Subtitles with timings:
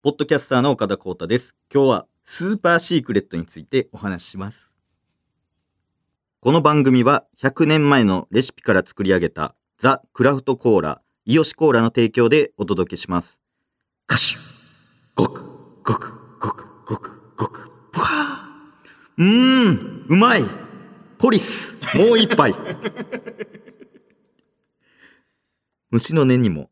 [0.00, 1.56] ポッドキャスターの岡田光太です。
[1.74, 4.72] 今日はスーパーシークレットについてお話しします。
[6.38, 13.40] この番組は100年前のレシピから作り上げたザ・クラフトコーラ、イオシコーラの提供でお届けします。
[14.06, 14.38] カシュ
[15.16, 15.50] ごく、
[15.82, 18.08] ごく、ごく、ごく、ごく、ぷわー
[19.18, 20.44] うーん、うまい
[21.18, 22.54] ポリスもう一杯
[25.90, 26.70] 虫の音にも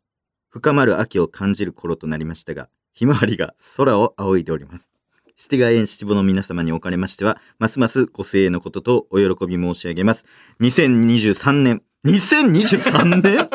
[0.49, 4.89] 深まる秋を感じる頃となりましたが、ひまわりが空を仰いでおります。
[5.37, 10.25] シティガエン七五の皆様におかれましては、ますますご声援のこととお喜び申し上げます。
[10.63, 13.51] 2023年、2023年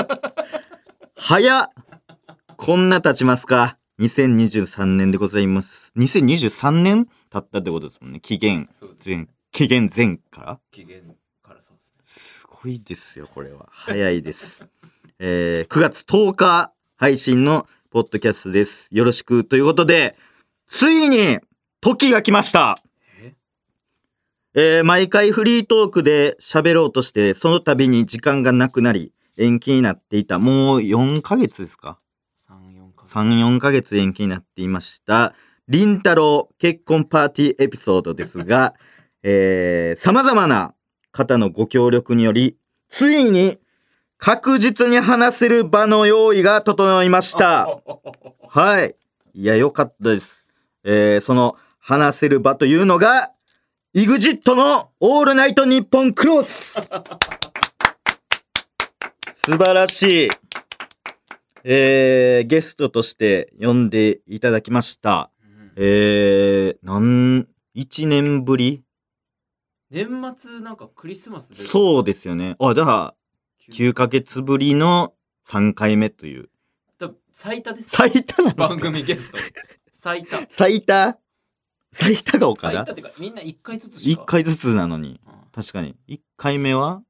[1.18, 1.70] 早っ
[2.56, 5.92] こんな経ちますか ?2023 年でございます。
[5.98, 8.20] 2023年経ったってことですもんね。
[8.20, 8.70] 期限。
[9.04, 10.60] 前、期限前から？
[10.70, 11.02] 期限
[11.42, 12.02] からそうですね。
[12.06, 13.68] すごいですよ、これは。
[13.72, 14.68] 早いです。
[15.18, 18.88] えー、9月10日配信のポッドキャストです。
[18.92, 19.44] よろしく。
[19.44, 20.16] ということで、
[20.70, 21.40] ついに
[21.82, 22.82] 時が来ました
[23.20, 23.34] え？
[24.54, 30.40] えー毎回フリートークで喋ろうとして、その度に時間がなくなり、延期になっていた。
[30.40, 32.00] もう4ヶ月ですか
[32.48, 33.14] ?3、4か月。
[33.14, 35.36] 3、4ヶ月延期になっていました。
[35.68, 38.74] りんたろう結婚パーティーエピソードですが、
[39.24, 40.76] えー、様々な
[41.12, 42.56] 方のご協力により、
[42.88, 43.58] ついに
[44.24, 47.82] 確実に話せる場の用意が整いました。
[48.48, 48.96] はい。
[49.34, 50.46] いや、よかったです。
[50.84, 53.32] えー、その話せる場というのが、
[53.96, 56.74] EXIT のオールナイトニッポンクロス
[59.34, 60.30] 素晴らしい。
[61.64, 65.32] えー、ゲストとして呼んでいただきました。
[65.44, 68.84] うんえー、なん、1年ぶり？
[69.90, 71.56] 年末なんかクリスマスで。
[71.56, 72.56] そうですよね。
[72.60, 73.16] あ、じゃあ、
[73.72, 75.14] 9ヶ月ぶりの
[75.48, 76.50] 3回目という。
[77.00, 77.90] 多分最多です。
[77.90, 79.38] 最多なんです番か組ゲスト。
[79.94, 80.38] 最多。
[80.50, 81.18] 最多？
[81.94, 82.86] 最多が岡田？
[82.86, 84.22] 最多ってか、みんな1回ずつしか。
[84.22, 85.20] ?1 回ずつなのに。
[85.26, 85.34] うん。
[85.52, 85.96] 確かに。
[86.08, 87.02] 1回目は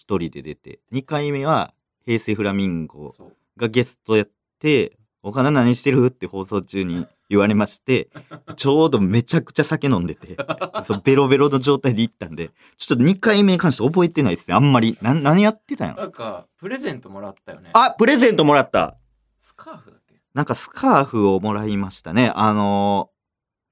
[0.00, 1.72] 1人で出て、2回目は
[2.04, 3.32] 平成フラミンゴそう。
[3.56, 6.06] がゲストやって、岡田何してる？
[6.06, 8.08] って放送中に言われまして、
[8.56, 10.36] ちょうどめちゃくちゃ酒飲んでて、
[10.84, 14.54] そうベロベロの状態で行ったんで、ちょっと2回目に関して覚えてないですね。
[14.54, 14.96] あんまり。
[15.02, 16.02] な、何やってたんやろ？
[16.02, 17.70] なんか、プレゼントもらったよね。
[17.74, 18.96] あ、プレゼントもらった。
[19.38, 20.20] スカーフだっけ？
[20.34, 22.32] なんかスカーフをもらいましたね。
[22.34, 23.12] あのー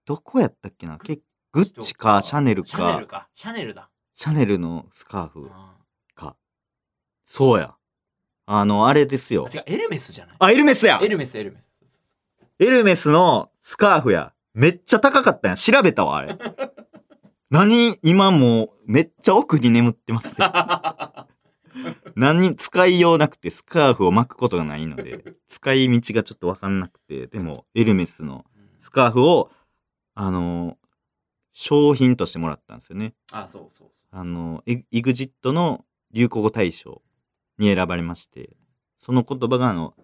[0.07, 0.99] どこやったっけな？
[0.99, 1.21] け
[1.53, 3.29] グッチかシャネルシャネルか、か。
[3.33, 3.91] シャネルだ。
[4.15, 5.51] シャネルのスカーフうん
[6.15, 6.37] か。
[7.27, 7.75] そうや。
[8.47, 9.57] あの、あれですよあ。
[9.57, 10.37] 違う、エルメスじゃない？
[10.41, 11.77] あ、エルメスやエルメス、エルメス。
[12.59, 14.33] エルメスのスカーフや。
[14.55, 15.57] めっちゃ高かったやん。
[15.57, 16.37] 調べたわ、あれ。
[17.51, 17.99] 何？
[18.03, 20.53] 今もうめっちゃ奥に眠ってますよ。
[22.17, 28.45] 何使いようなくてスカーフを巻くことがないので、使い道がちょっとわかんなくて、でも、エルメスの
[28.81, 29.51] スカーフを、
[30.15, 30.77] あの
[31.53, 33.15] 商品としてもらったんですよね。
[33.33, 34.07] あ、そうそうそう。
[34.11, 37.03] あの、エイグジットの流行語大賞
[37.59, 38.57] に選ばれまして、
[38.99, 39.95] その言葉があの、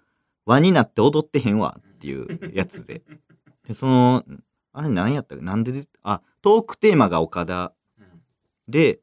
[0.44, 3.02] 輪になって踊ってへんわっていうやつで。
[3.66, 4.24] で、その、
[4.72, 8.22] あれ何やったかなんでで、あ、トークテーマが岡田うん
[8.68, 9.00] で、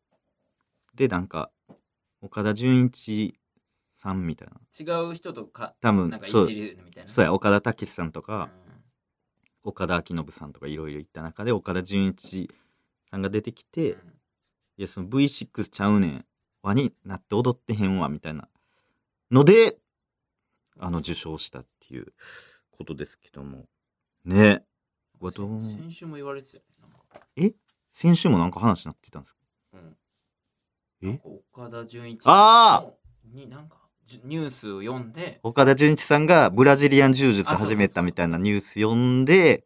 [0.96, 1.52] で、なんか、
[2.22, 3.40] 岡田准一
[3.94, 4.60] さんみたいな。
[4.80, 6.34] 違う人とか、多分なんかる
[6.86, 7.10] みたいな。
[7.12, 8.64] そうや、岡田武史さんとか、うん
[9.66, 12.50] 岡田彰信さんとかいろいろ行った中で、岡田准一
[13.10, 14.14] さんが出てきて、うん
[14.76, 16.26] いや、その V6 ちゃうねん。
[16.64, 18.48] 輪になって踊ってへんわ、みたいな
[19.32, 19.78] ので、
[20.80, 22.14] あの、受賞したっていう
[22.72, 23.66] ことですけども。
[24.26, 24.64] ね。
[25.22, 25.34] 先
[25.78, 26.76] 先週も言われてたよね。
[26.82, 27.26] なんか。
[27.92, 29.40] 先週もなんか話になってたんですか？
[29.74, 29.98] うん。
[31.04, 31.08] え？
[31.08, 31.24] なんか
[31.54, 32.86] 岡田准一あ
[33.32, 39.66] になんかじニュースを読んで、岡田准一さんがブラジリアン柔術始めたみたいなニュース読んで、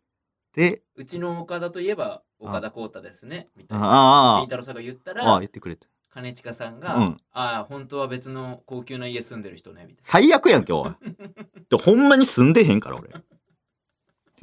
[0.54, 3.86] で、うちの岡田といえば岡田浩太ですね、みたいな。
[3.86, 5.88] あありんたろーさんが言ったああ、言ってくれた。
[6.14, 7.18] 兼近さんが、うん。
[7.32, 10.98] ああ、本当は別の高級な家住んでる人ね、みたい最悪やん、今日。
[11.70, 13.10] でほんまに住んでへんから、俺。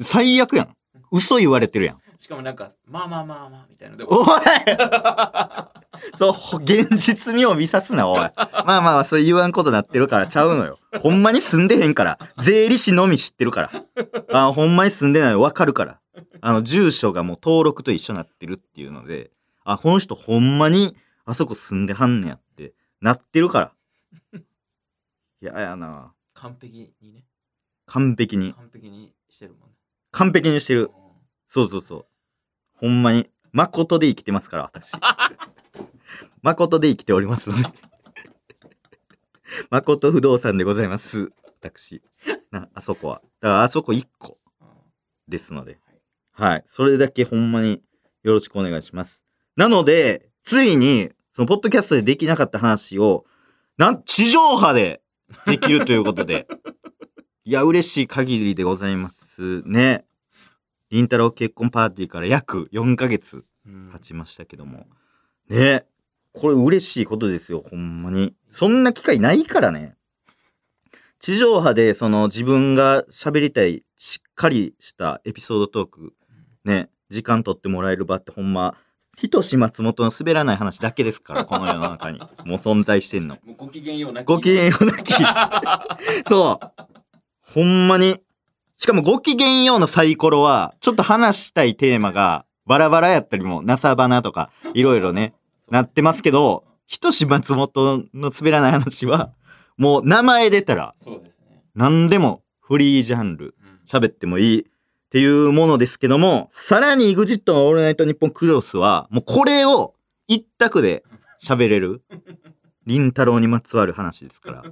[0.00, 0.76] 最悪やん。
[1.10, 1.96] 嘘言われてるやん。
[1.96, 2.02] な。
[2.18, 3.96] しかもなんか、まあまあまあまあ、みたいな。
[3.96, 4.26] でおい
[6.16, 8.18] そう、現実味を見さすな、おい。
[8.18, 10.78] まあまあまあ、それ言わんことなってるからちゃうのよ。
[11.00, 12.18] ほんまに住んでへんから。
[12.38, 13.62] 税理士のみ知ってるか
[14.30, 14.46] ら。
[14.48, 16.00] あほんまに住んでないのわかるから。
[16.40, 19.30] あの、住所がもう登録と一緒になってるっていうので、
[19.64, 23.72] あ、この人ほんまにあそこ住んではんねやってなってるから。
[25.40, 26.12] いややな。
[26.34, 27.24] 完璧にね、
[27.86, 28.52] 完璧に。
[28.54, 29.63] 完璧にしてるもんね。
[30.14, 30.92] 完璧にしてる。
[31.48, 32.06] そうそうそう。
[32.74, 33.28] ほんまに。
[33.50, 34.92] 誠で生きてますから、私。
[36.40, 37.64] 誠で生きておりますので。
[39.70, 41.32] 誠不動産でございます。
[41.46, 42.00] 私。
[42.52, 43.22] な、あそこは。
[43.40, 44.38] だからあそこ1個。
[45.26, 45.80] ですので。
[46.30, 46.64] はい。
[46.68, 47.82] それだけほんまに
[48.22, 49.24] よろしくお願いします。
[49.56, 53.24] なので、ついに、そのポッドキャストでできなかった話を、
[53.78, 55.02] なん、地上波で
[55.46, 56.46] できるということで。
[57.42, 59.23] いや、嬉しい限りでございます
[59.66, 60.04] ね。
[60.90, 64.86] りんたろー結婚パーティーから約4ヶ月うん経ちましたけども。
[65.48, 65.84] ね
[66.32, 68.34] これ嬉しいことですよ、ほんまに。
[68.50, 69.96] そんな機会ないからね。
[71.20, 76.12] 地上波でその自分が喋りたいしっかりしたエピソードトーク、
[76.64, 78.76] ね、時間取ってもらえる場ってほんま、
[79.16, 82.18] ひとし松本の滑らない話だけですから、この世の中に。
[82.44, 83.38] もう存在してんの。
[83.56, 85.14] ご機嫌ようなご機嫌ようなき。
[86.28, 86.84] そう。
[87.40, 88.20] ほんまに。
[88.76, 95.34] しかもご機嫌ようのサイコロは、ちょっと話したいテーマがバラバラやったりも、なさばなとか、いろいろね、
[95.70, 99.32] なってますけど、ひとし松本の滑らない話は、
[99.76, 101.62] もう名前出たらそうですね。
[101.74, 104.64] 何でもフリージャンル、うん喋ってもいいっ
[105.10, 109.94] ていうものですけども、さらに EXIT のオールナイトニッポンクロスは、もうこれを
[110.26, 111.04] 一択で
[111.42, 112.02] 喋れる、
[112.86, 114.64] 凛太郎にまつわる話ですから、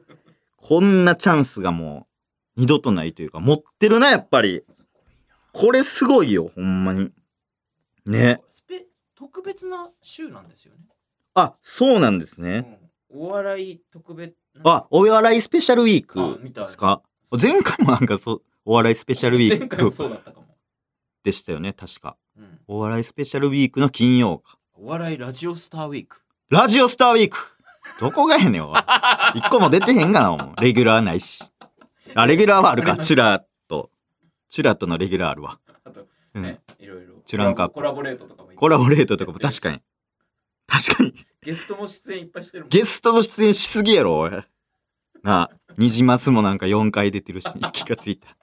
[0.57, 2.12] こんなチャンスがもう
[2.57, 4.63] 二度とないというか、持ってるな、やっぱり。
[5.53, 7.11] これすごいよ、ほんまに。
[8.07, 8.41] ね。
[8.49, 10.81] スペ特別な週なんですよね。
[11.35, 12.79] あ、そうなんですね。
[12.79, 12.83] うん
[13.15, 17.03] お笑い特別あ、お笑いスペシャルウィークですか？
[17.31, 20.47] 前回もなんかそう、お笑いスペシャルウィ前回もークそうだったかも。
[21.23, 22.17] でしたよね、確か。
[22.39, 24.57] うんお笑いスペシャルウィークの金曜か。
[24.73, 26.23] お笑いラジオスターウィーク。
[26.49, 27.37] ラジオスターウィーク
[28.01, 28.79] どこがやねん、おい。
[29.35, 31.45] 一個も出てへんがな、レギュラーないし。
[32.15, 33.91] あ、レギュラーはあるか、チラッと。
[34.49, 35.59] チラッとのレギュラーあるわ。
[35.85, 37.15] あとうんね、いろいろ。
[37.25, 38.51] 知らんかコラボレートとかも。
[38.55, 39.81] コラボレートとかも確かに。
[40.67, 41.15] 確かに。
[41.43, 42.71] ゲストも出演いっぱいしてるもん。
[42.71, 44.31] ゲストの出演しすぎやろ、おい。
[45.23, 48.37] なあ、ニジマスもなんか4回出てるし、 気がついた。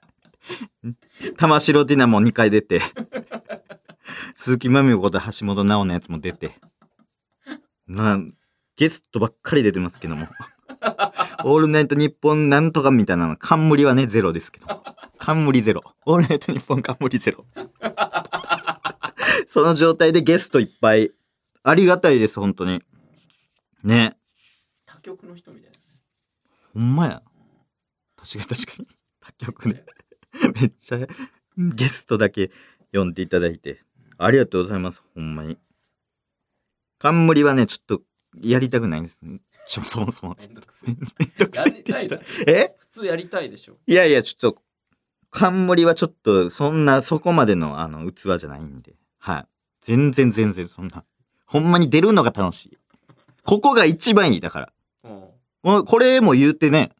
[1.36, 2.80] 玉城ティナも2回出て、
[4.34, 6.58] 鈴木まみ子と橋本直のやつも出て、
[7.86, 8.18] な
[8.76, 10.26] ゲストばっかり出てますけども。
[11.44, 14.82] オールナイトニッポンなんとかみたいなの、冠はね、ゼロですけど。
[15.18, 15.82] 冠ゼロ。
[16.06, 17.44] オールナイトニッポン冠ゼロ。
[19.46, 21.12] その状態でゲストいっぱい。
[21.62, 22.82] ありがたいです、本当に。
[23.82, 24.16] ね。
[24.86, 25.84] 他局の人みたいなね。
[26.74, 27.22] ほんまや。
[28.16, 28.88] 確かに確かに。
[29.20, 29.84] 他局で。
[30.60, 31.06] めっちゃ
[31.56, 32.50] ゲストだけ
[32.92, 33.82] 呼んでいただいて。
[34.18, 35.02] ありがとうございます。
[35.14, 35.58] ほんまに。
[36.98, 38.02] 冠はね、ちょっと
[38.42, 39.20] やりたくないんです。
[39.70, 40.36] そもそも。
[40.38, 42.16] めんどくせえめんどくやせえってした。
[42.46, 42.74] え？
[42.78, 43.76] 普通やりたいでしょ。
[43.86, 44.62] いやいや、ちょっと、
[45.30, 48.94] 冠はちょっと、そんな、そこまでの、あの、器じゃないんで。
[49.18, 49.46] はい。
[49.82, 51.04] 全然全然そんな。
[51.46, 52.78] ほんまに出るのが楽しい。
[53.44, 54.72] ここが一番いい、だから。
[55.62, 56.92] うんこれも言うてね、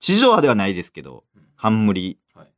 [0.00, 1.24] 地上波ではないですけど、
[1.56, 2.18] 冠。
[2.34, 2.48] はい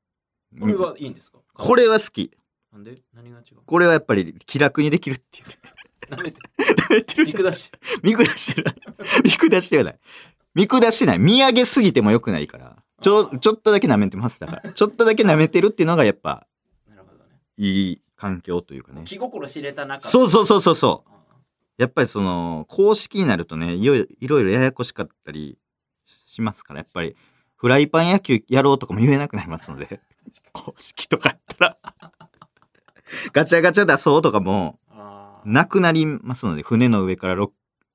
[0.61, 1.39] これはいいんですか？
[1.55, 2.31] これは好き。
[2.73, 3.03] なんで？
[3.13, 3.57] 何が違う？
[3.67, 5.47] これはやっぱり気楽にできるっていう。
[6.11, 6.41] 舐めて。
[6.59, 7.79] 舐めてるじゃん見下して。
[8.03, 8.75] 見下してない。
[9.25, 9.99] 見下してはない。
[10.55, 11.19] 見下してない。
[11.19, 12.77] 見上げすぎても良くないから。
[13.03, 14.41] ちょ、ちょっとだけ舐めてます。
[14.41, 14.73] だから。
[14.73, 16.47] ちょっとだけ舐めてるっていうのがやっぱ、
[16.89, 17.37] なるほどね。
[17.57, 19.03] いい環境というかね。
[19.05, 21.11] 気心知れた中そうそうそうそうそう。
[21.15, 21.21] うん
[21.81, 25.57] やっぱりその、公式になるとね、いろいろいろいろややこしかったり
[26.05, 27.17] しますから、やっぱり、
[27.57, 29.99] フライパン野球やろうとかも言えなくなりますので、
[30.53, 31.79] 公式とかやったら、
[33.33, 34.79] ガチャガチャ出そうとかも、
[35.45, 37.47] なくなりますので、船の上から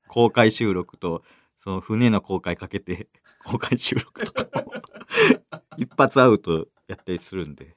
[0.08, 1.24] 公開収録と、
[1.58, 3.08] その船の公開かけて、
[3.46, 4.64] 公開収録とか、
[5.78, 7.75] 一発アウトやったりするんで、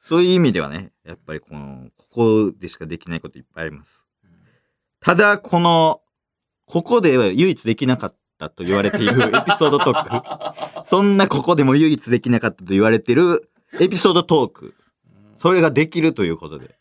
[0.00, 4.06] そういう意味ではね、やっぱりこの、ここでしかできないこといっぱいあります。
[5.00, 6.02] ただ、この、
[6.66, 10.84] ここでは唯一できなかったと言われている エピソードトーク。
[10.86, 14.74] そんなここでも唯一できなかったと言われているエピソードトーク。
[15.36, 16.79] それができるということで。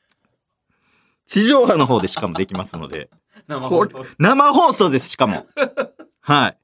[1.29, 3.07] 地上波の方でしかもできますので。
[3.47, 5.45] 生放送生放送です、しかも。
[6.21, 6.57] はい。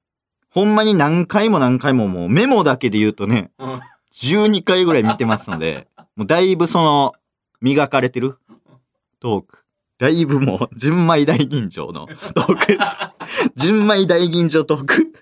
[0.49, 3.81] ほんまに何回も何回ももうメモだけで言うとね、うん
[4.11, 7.13] 12回ぐらい見てますので、もうだいぶその、
[7.59, 8.37] 磨かれてる
[9.19, 9.65] トーク。
[9.99, 12.97] だいぶもう、純米大吟醸のトークです。
[13.57, 15.13] 純米大吟醸トーク。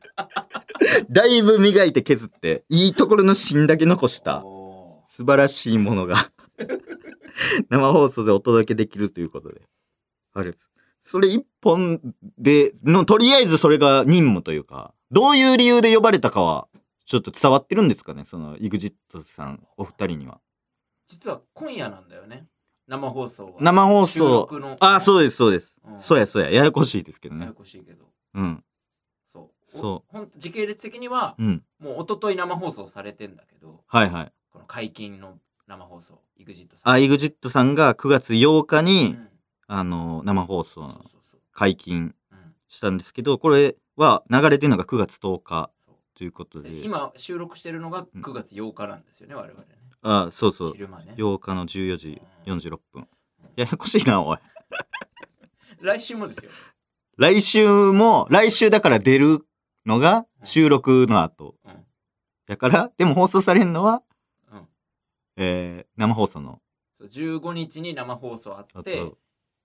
[1.09, 6.29] だいぶ磨いて削って、いいところの芯だけ残したお素晴らしいものが
[7.69, 9.61] 生放送でお届けできるということで。
[10.33, 10.69] あれです。
[11.01, 11.99] それ一本
[12.37, 16.67] で、の、とりあえずそれが任務というか、どういう理由で呼ばれたかは、
[17.05, 18.23] ちょっと伝わってるんですかね？
[18.25, 18.93] その、EXIT
[19.25, 20.39] さん、お二人には。
[21.05, 22.47] 実は今夜なんだよね
[22.87, 24.77] 生放送は生放収送。
[24.79, 25.75] あ、そうです、そうです。
[25.85, 26.49] うんそうや、そうや。
[26.49, 27.53] ややこしいですけどややね。
[27.53, 28.63] こしいけどうん。
[29.27, 31.65] そうそうおほん時系列的にはうん。
[31.79, 34.33] もう一昨日生放送されてんだけどはいはい。
[34.49, 36.93] この解禁の生放送 EXIT さん。
[36.93, 39.29] あ、EXIT さんが9月8日うに、ん。
[39.67, 42.55] あの、生放送そうそうそう解禁うん。
[42.67, 45.95] したんですけど、これは流れてるのが9月10日そう。
[46.15, 46.69] ということで。
[46.69, 49.67] で今収録してるのが9月8日なんですよね、我々ね。
[50.01, 50.71] あ、そうそう。
[50.73, 51.13] 昼間ね。
[51.17, 53.07] 8日の14時46分。
[53.55, 54.37] ややこしいな、おい。
[55.81, 56.51] 来週もですよ。
[57.17, 59.45] 来週も、来週だから出る
[59.85, 61.55] のが収録の後。
[61.65, 61.85] うん。
[62.47, 64.01] やから、でも放送されるのは、うん
[65.37, 66.61] えー、生放送の
[66.99, 69.17] そう15日に生放送あって後。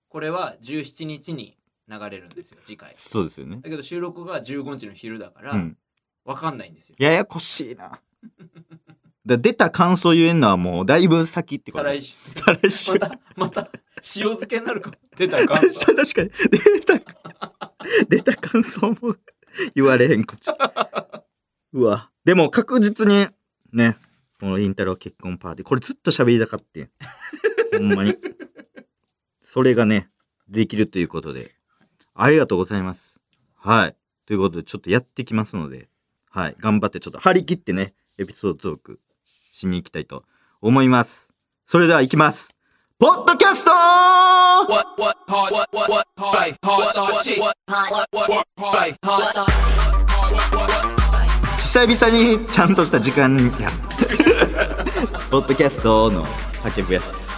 [0.09, 1.57] これは17日に
[1.87, 3.59] 流れるんですよ次回そうですよね。
[3.61, 5.77] だけど収録が15日の昼だから、うん。
[6.25, 7.99] わかんないんですよややこしいな。
[9.25, 12.91] だ出た感想言えんのはもうだいぶ先ってこと再再来週。
[12.93, 15.85] またまた塩漬けになるかも出た感 確想
[16.15, 16.29] かに。
[16.49, 16.99] 出た、
[18.07, 19.15] 出た感想も
[19.75, 20.49] 言われへんこっち。
[21.73, 22.09] うわ。
[22.25, 23.27] でも確実に、
[23.71, 23.97] ね、
[24.39, 26.89] このインタロ結婚パーティー、これずっと喋りたかって。
[27.73, 28.15] ほんまに。
[29.43, 30.09] それがね、
[30.47, 31.55] できるということで、
[32.13, 33.19] ありがとうございます。
[33.55, 33.95] はい。
[34.25, 35.89] ということで、ちょっとやってきますので、
[36.29, 36.55] はい。
[36.59, 38.99] 頑張って、ちょっと張り切ってね、エピソードトーク
[39.51, 40.23] しに行きたいと
[40.61, 41.31] 思います。
[41.65, 42.53] それでは行きます。
[42.97, 43.71] ポッドキャスト
[51.71, 53.43] 久々にちゃんとした時間に。
[53.61, 53.69] や
[55.29, 56.25] ポッドキャストの
[56.63, 57.29] 叫ぶやつ。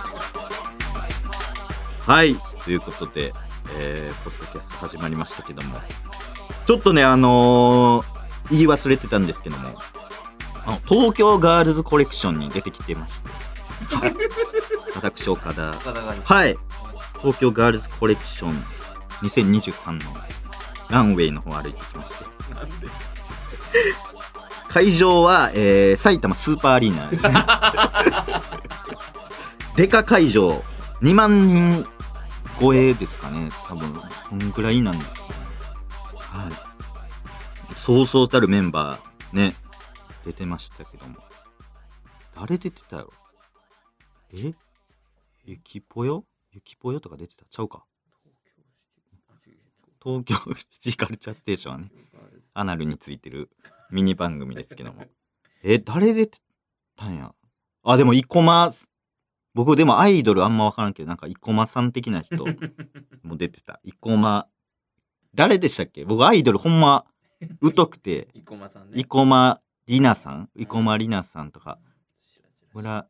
[2.10, 2.38] はい。
[2.64, 3.34] ということで、
[3.76, 5.78] えー、ポッドキャスト始まりましたけども。
[6.66, 8.22] ちょっとねあのー
[8.52, 9.78] 言い忘れてたんですけども。
[10.66, 13.30] あの東京ガールズコレクションに出てきてまして。
[13.98, 14.14] は い
[14.96, 15.74] 私岡田
[16.24, 16.56] はい。
[17.20, 18.64] 東京ガールズコレクション
[19.24, 20.00] 2023の
[20.88, 22.26] ランウェイの方を歩いてきまして
[24.72, 27.34] 会場は、えー埼玉スーパーアリーナですね。
[29.76, 30.64] デカ会場。
[31.02, 31.86] 2万人
[32.60, 33.50] 超えですかね。
[33.66, 33.94] 多分。
[34.30, 35.26] そんぐらいなんですけど
[36.20, 36.52] はい。
[37.76, 39.56] そうそうたるメンバーね
[40.24, 41.18] 出てましたけども。
[42.34, 43.12] 誰出てたよ？
[44.34, 44.54] え？
[45.44, 46.24] ゆきぽよ？
[46.54, 47.44] ゆきぽよとか出てた？
[47.50, 47.84] ちゃうか。
[50.02, 51.92] 東京シティカルチャーステーションはね
[52.62, 53.50] アナルについてる
[53.92, 55.04] ミニ番組ですけども。
[55.64, 56.40] え、誰出て
[56.96, 57.34] たんや？
[57.84, 58.72] あ、でも、生駒、
[59.54, 62.46] 僕でもアイドルあんまわからんけど、なんか生駒さん的な人
[63.24, 63.80] も出てた。
[63.84, 64.48] 生駒、
[65.34, 66.06] 誰でしたっけ？
[66.06, 67.06] 僕アイドルほんま
[67.76, 70.50] 疎くて、生駒さんね生駒里奈さん？
[70.56, 71.80] 生駒里奈さんとか、
[72.74, 73.08] 村、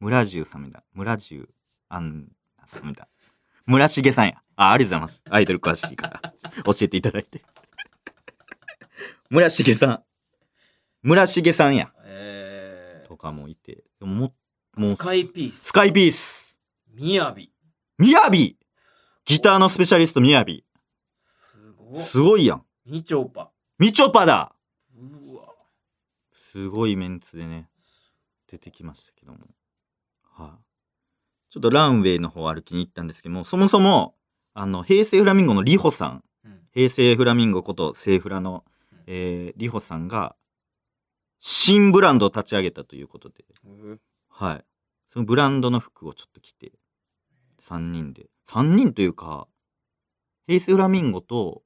[0.00, 0.82] 村重さんみたい。
[0.94, 1.48] 村重
[1.88, 2.28] アン
[2.58, 3.08] ナさんみたい。
[3.66, 4.42] 村重さんや。
[4.56, 5.24] あ、ありがとうございます。
[5.30, 6.34] アイドル詳しいから。
[6.64, 7.42] 教えていただいて。
[9.30, 10.02] 村重さん。
[11.02, 11.92] 村重さんや。
[12.04, 13.84] えとかもいて。
[14.00, 14.34] でもも、
[14.76, 16.58] もー、うス、カイピーススカイピース。
[16.92, 17.52] みやび
[17.96, 18.58] みやび
[19.24, 20.64] ギターのスペシャリストみやび。
[21.16, 22.64] すごいすごいやん。
[22.84, 24.52] みちょぱみちょぱだ
[24.96, 25.44] うわ
[26.32, 27.68] すごいメンツでね、
[28.50, 29.38] 出てきましたけども。
[30.24, 34.16] はい、ちょっとランウェイの方歩きに行ったんですけども、そもそも、
[34.54, 38.64] あの、平成フラミンゴのリホさん、うん平成フラミンゴことセイフラの、
[39.12, 40.36] えー、リホさんが、
[41.40, 43.44] 新ブランドを立ち上げたということで、
[44.28, 44.64] はい。
[45.08, 46.70] そのブランドの服をちょっと着て、
[47.60, 48.30] 3人で。
[48.46, 49.48] 3人というか、
[50.46, 51.64] 平成フラミンゴと、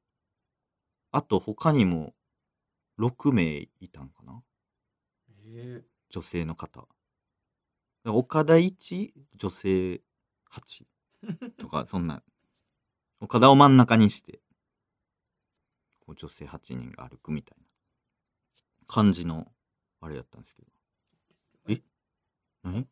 [1.13, 2.15] あと他にも
[2.99, 4.43] 6名いたんかな
[5.47, 6.89] え女性の方。
[8.07, 10.01] 岡田1、女性
[10.51, 10.85] 8
[11.59, 12.23] とか、そんな。
[13.21, 14.41] 岡田を真ん中にして、
[16.07, 17.65] こう女性8人が歩くみたいな
[18.87, 19.47] 感じの、
[20.01, 20.69] あれだったんですけど。
[21.69, 21.81] え？
[22.63, 22.87] 何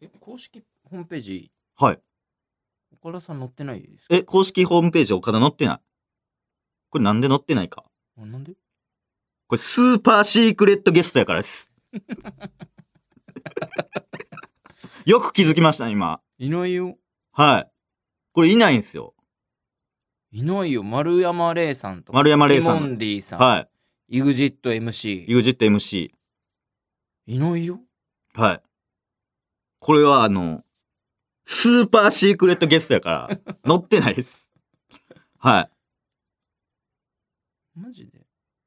[0.00, 2.00] え公式ホームページはい。
[3.02, 4.14] 岡田さん載ってないですか？
[4.14, 5.80] え、公式ホームページ岡田載ってない
[6.90, 7.84] これなんで載ってないか？
[8.18, 8.52] あなんで？
[9.46, 11.72] これスーパーシークレットゲストやからです。
[15.06, 16.20] よく気づきましたね、今。
[16.38, 16.96] いないよ
[17.32, 17.70] はい。
[18.32, 19.14] これいないんですよ。
[20.32, 23.68] いないよ丸山礼さんとか丸山礼さんティモンディさん、は
[24.10, 25.26] EXITMC い。
[25.28, 26.10] EXITMC。
[27.26, 27.80] いないよ
[28.34, 28.62] はい。
[29.78, 30.62] これはあの、
[31.44, 33.28] スーパーシークレットゲストやから、
[33.68, 34.50] 載ってないです。
[35.38, 35.70] はい。
[37.80, 38.20] マジで？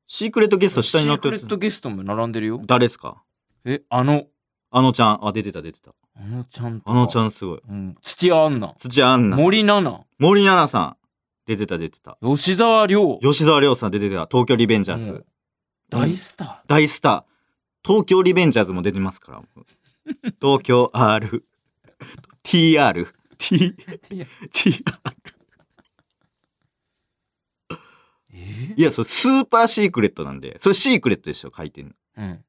[0.07, 3.23] シークレットゲスト下に載ってるシークレットゲストも並んでるよ誰ですか？
[3.65, 4.25] えあの
[4.71, 5.25] あのちゃん。
[5.27, 5.93] あ、出てた出てた。
[6.17, 7.61] あのちゃんあのちゃんすごい。
[7.67, 9.37] うん、土屋アンナ土屋アンナ。
[9.37, 10.97] 森七菜森七菜さん。
[11.45, 12.17] 出てた出てた。
[12.21, 13.19] 吉沢亮。
[13.21, 14.27] 吉沢亮さん出てた。
[14.27, 15.11] 東京リベンジャーズ。
[15.11, 15.25] うん。
[15.89, 17.23] 大スタ大スター。
[17.87, 19.43] 東京リベンジャーズも出てますから。
[20.41, 21.45] 東京 R
[22.43, 24.27] TR T TR
[28.33, 28.73] え？
[28.75, 30.57] いやそれスーパーシークレットなんで。
[30.59, 32.43] それシークレットでしょ書いてんのうん。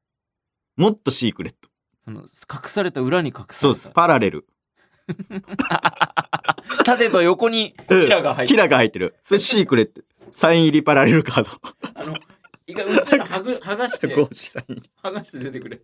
[0.75, 1.69] もっとシークレット。
[2.05, 2.27] その隠
[2.65, 3.87] された裏に隠さそうです。
[3.87, 4.47] れたパラレル
[6.83, 8.01] 縦と横にうん。
[8.03, 9.15] キラが入ってキラが入ってる。
[9.23, 10.01] それシークレット。
[10.31, 11.49] サイン入りパラレルカード。
[11.95, 12.13] あの
[12.67, 14.83] 一回薄いの剥ぐ剥がして 合詞サイン。
[15.01, 15.79] 剥がして出てくれ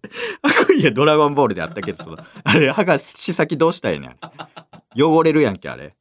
[0.78, 4.18] いやドラゴンボールであったけどそのあれ剥がし先どうしたらええねん。
[5.02, 5.96] 汚れるやんけあれ。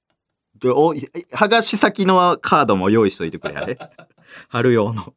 [0.58, 3.78] でおい剥がし先のカードも用意しといてくれあれ。
[4.48, 5.14] 春用の。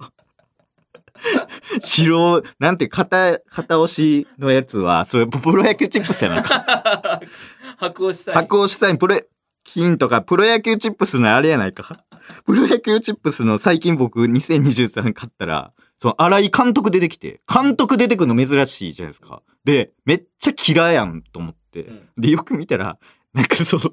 [1.81, 7.21] 白なんて片片押しのやつはそれプロ野球チップスやなんか
[7.77, 9.19] 白押しさ白押しサインプロ
[9.63, 12.05] 金とかプロ野球チップスのあれやないか。
[12.45, 19.41] プロ野球チップスの最近僕2023買ったらその荒井監督出てきて監督出てくるの珍しいじゃないですか。
[19.63, 22.09] でめっちゃ嫌いやんと思って、うん。
[22.17, 22.97] でよく見たら
[23.33, 23.91] なんかその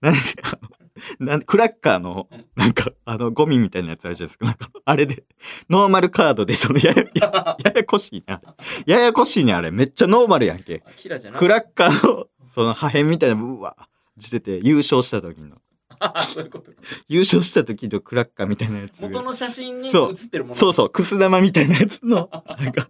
[0.00, 2.44] なんかあのなんクラッカーのうん。
[2.56, 4.46] なんかあのゴミみたいなやつあるじゃないですか。
[4.46, 5.24] なんかあれで
[5.70, 8.40] ノーマルカードでそのやややややこしいな。
[8.86, 9.70] ややこしいねあれ。
[9.70, 10.82] めっちゃノーマルやんけ。
[10.96, 13.74] キラじゃなクラッカーのその破片みたいなうわ
[14.18, 15.56] してて優勝した時の。
[16.34, 16.72] そういうこと
[17.08, 19.00] 優勝した時のクラッカーみたいなやつ。
[19.00, 20.12] 元の写真にそう。
[20.12, 20.54] 写ってるもの。
[20.54, 22.28] そうそうくす玉みたいなやつの。
[22.60, 22.88] なんか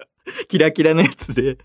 [0.48, 1.58] キラキラのやつで。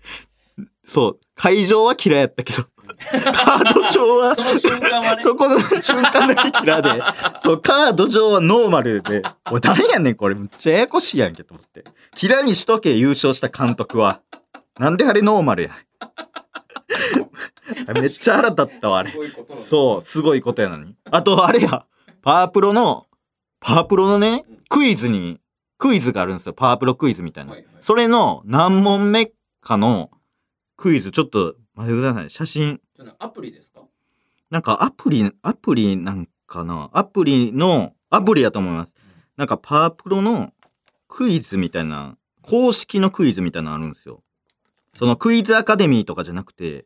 [0.84, 1.20] そう。
[1.34, 2.64] 会場はキラやったけど。
[3.32, 5.22] カード上はその瞬間はね。
[5.22, 7.02] そこの瞬間だけキラで。
[7.42, 10.36] そうカード上はノーマルで「おい誰やねんこれ。
[10.36, 11.84] めっちゃややこしいやんけ」と思って。
[12.14, 14.20] キラにしとけ優勝した監督は。
[14.78, 15.70] なんであれノーマルや
[17.94, 19.12] めっちゃ腹立ったわあれ
[19.60, 20.94] そう、すごいことやのに。
[21.10, 21.86] あと、あれや、
[22.22, 23.06] パワープロの、
[23.60, 25.40] パワープロのねうん、クイズに、
[25.76, 26.52] クイズがあるんですよ。
[26.52, 27.52] パワープロクイズみたいな。
[27.52, 30.10] はいはいそれの何問目かの
[30.76, 32.30] クイズ、ちょっと待ってください。
[32.30, 32.80] 写真。
[33.18, 33.82] アプリですか？
[34.50, 36.90] なんかアプリ、アプリなんかな？
[36.92, 38.96] アプリの、アプリやと思います。
[39.36, 40.52] なんかパワープロの
[41.06, 44.22] クイズみたいな、公式のクイズみたいなのあるんですよ。
[44.94, 46.84] そのクイズアカデミーとかじゃなくて、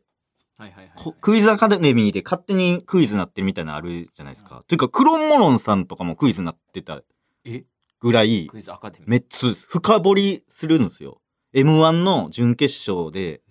[0.63, 4.63] はいはいはいこクイズアカデミーで勝手にクイズなってるみたいなのあるじゃないですか。
[4.67, 7.01] というか、クロンモロンさんとかもクイズなってた
[7.45, 7.65] え
[7.99, 11.21] ぐらい、クイズアカデミーめっちゃ深掘りするんですよ。
[11.53, 13.41] M1 の準決勝で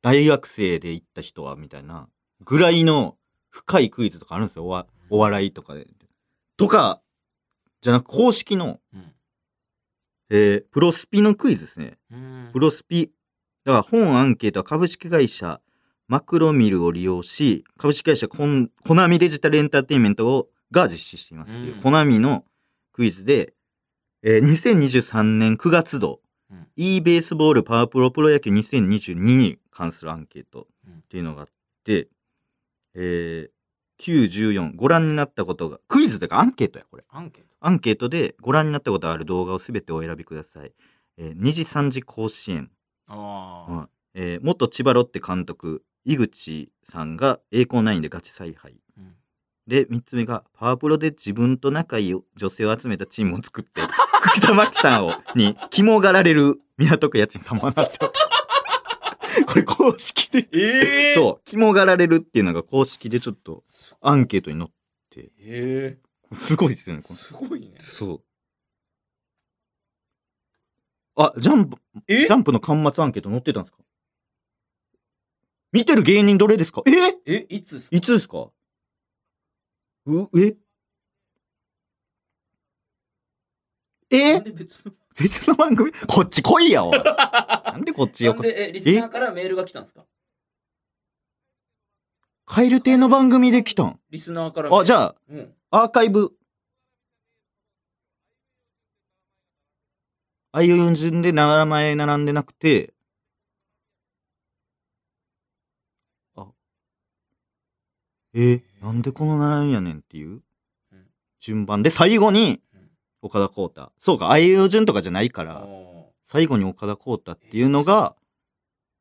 [0.00, 2.08] 大学生で行った人はみたいな
[2.44, 3.16] ぐらいの
[3.50, 4.64] 深いクイズとかあるんですよ。
[4.64, 5.86] おわお笑いとかで。
[6.56, 7.00] とか、
[7.80, 9.14] じゃなく公式の、うん
[10.30, 11.98] えープロスピのクイズですね。
[12.12, 13.10] うんプロスピ。
[13.64, 15.60] だから本アンケートは株式会社
[16.08, 21.80] マクロミルを利用し、株式会社コンコナミデジタルエンターテインメントをが実施していますっていう、うん。
[21.82, 22.44] コナミの
[22.92, 23.52] クイズで、
[24.22, 26.66] えー2023年9月度、うん。
[26.76, 30.94] e ベースボールパワープロプロ野球2022に関するアンケートうん。
[30.94, 31.48] っていうのがあっ
[31.84, 32.08] て、
[32.94, 33.50] えー、
[34.00, 37.04] 914ご覧になったことが、クイズというかアンケートや、これ。
[37.10, 37.48] アンケート。
[37.60, 40.72] アンケートでご覧になったことがある動画をすべてお選びください。
[41.18, 42.70] えー、2次3次甲子園、
[43.08, 43.14] あ
[43.68, 48.76] あ、はいえー元千葉ロッテ監督井口さんが栄光ナインでガチ采配。
[48.96, 49.14] うん。
[49.66, 53.82] で3つ目がパワープロで自分と仲いい女性を集めたチームを作って
[54.22, 58.12] 福田真紀さんをに肝がられる港区家賃様なんですよ。
[59.46, 61.40] これ公式で、ええそう。
[61.44, 64.70] 肝がられるっていうのが公式でちょっとすアンケートに載っ
[65.10, 65.30] て。
[65.40, 65.98] え
[66.34, 67.74] すごいですよねすごいね。
[67.78, 68.22] そう。
[71.16, 72.26] あジャンプえ？
[72.26, 73.78] ジャンプの端末アンケート載ってたんですか？
[75.72, 76.82] 見てる芸人どれですか？
[76.86, 77.18] え？
[77.26, 77.96] えいつっすか？
[77.96, 78.48] いつですか？
[80.06, 80.56] う、え？
[84.10, 84.34] え？
[84.34, 84.92] なんで別の？
[85.18, 85.92] 別の番組？
[85.92, 86.98] こっち来いやおい。
[87.02, 88.34] なんでこっちよ？
[88.34, 90.06] こなんでえリスナーからメールが来たんですか？
[92.46, 94.00] カエル亭の番組で来たん？
[94.10, 94.74] リスナーから。
[94.74, 95.54] あ、じゃあ、うん。
[95.70, 96.32] アーカイブ。
[100.52, 102.94] あいう順で名前並んでなくて、
[108.34, 110.42] えーなんでこの並びやねんっていう
[110.92, 111.06] うん
[111.38, 112.90] 順番で、最後にうん
[113.22, 113.92] 岡田浩太。
[113.98, 118.14] そうか、あいう順とかじゃないかあら、ー最後に岡田浩太っていうのが、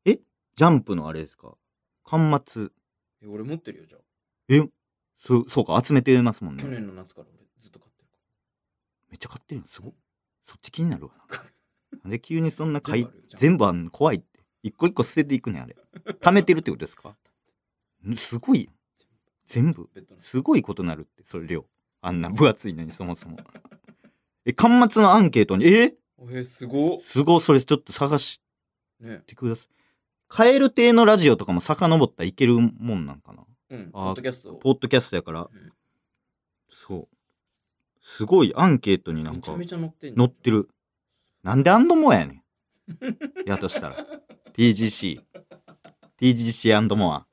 [0.06, 0.20] え
[0.56, 1.56] ジャンプのあれですか？
[2.04, 2.70] 端末。
[3.22, 4.02] え俺持ってるよじゃあ
[4.50, 4.62] え
[5.20, 6.70] そう、そうか、集めてますもんね去。
[6.70, 8.13] 年の夏から俺ずっと買ってるか
[9.10, 9.94] めっちゃ買ってるのすごい。
[10.44, 11.12] そっち気になるわ。
[12.04, 13.92] なんで急にそんなら買い全部あんの？
[13.92, 14.40] 怖いって。
[14.63, 15.76] 一個一個捨てていくねんあれ。
[16.22, 17.16] 貯めてるってことですか？
[18.08, 18.70] んすごい。
[19.48, 19.90] 全部。
[20.20, 21.66] すごいことなるって、それ量。
[22.02, 23.38] あんな分厚いのにそもそも。
[24.46, 25.96] え、端末のアンケートに、え？
[26.32, 27.00] えすごっ。
[27.00, 28.42] すごい、それちょっと探し
[29.00, 29.68] ねてください。
[30.28, 33.44] カエル亭のラジオとかも遡ったらいけるもんなんかな？
[33.70, 33.92] うん。
[33.92, 34.54] ポあッドキャスト。
[34.54, 35.72] ポッドキャストやから、うん。
[36.72, 37.08] そう。
[38.02, 39.66] すごいアンケートになんか載
[40.26, 40.70] ってる。
[41.44, 42.44] なんでアンドモアやねん。
[43.46, 44.06] やとしたら。
[44.54, 45.22] TGC
[46.20, 47.28] TGC モア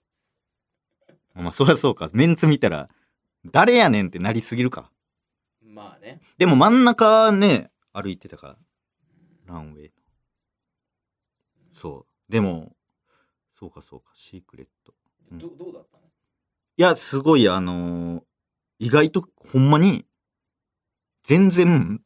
[1.35, 2.09] まあそりゃそうか。
[2.13, 2.89] メンツ見たら
[3.45, 4.91] 誰やねんってなりすぎるか。
[5.63, 6.21] まあね。
[6.39, 8.57] でも真ん中ね歩いてたから。
[9.47, 9.91] ランウェイの。
[11.73, 12.33] そう。
[12.33, 12.77] でも
[13.59, 14.13] そうかそうか。
[14.15, 14.95] シークレット。
[15.33, 15.39] うん。
[15.39, 16.05] どどうだったの？
[16.77, 18.23] いやすごいあのー
[18.81, 20.05] 意外とほんまに
[21.23, 22.01] 全然